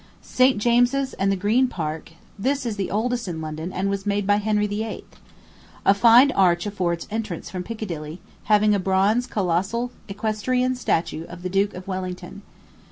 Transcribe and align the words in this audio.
St. 0.23 0.57
James's 0.57 1.13
and 1.13 1.31
the 1.31 1.35
Green 1.35 1.67
Park: 1.67 2.13
this 2.39 2.65
is 2.65 2.75
the 2.75 2.89
oldest 2.89 3.27
in 3.27 3.39
London, 3.39 3.71
and 3.71 3.87
was 3.87 4.07
made 4.07 4.25
by 4.25 4.37
Henry 4.37 4.65
VIII. 4.65 5.03
A 5.85 5.93
fine 5.93 6.31
arch 6.31 6.65
affords 6.65 7.07
entrance 7.11 7.51
from 7.51 7.61
Piccadilly, 7.61 8.19
having 8.45 8.73
a 8.73 8.79
bronze 8.79 9.27
colossal 9.27 9.91
equestrian 10.07 10.73
statue 10.73 11.27
of 11.27 11.43
the 11.43 11.49
Duke 11.49 11.75
of 11.75 11.87
Wellington. 11.87 12.41